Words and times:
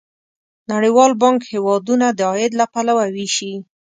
نړیوال 0.71 1.11
بانک 1.21 1.39
هیوادونه 1.53 2.07
د 2.11 2.19
عاید 2.29 2.51
له 2.59 2.65
پلوه 2.73 3.05
ویشي. 3.15 3.53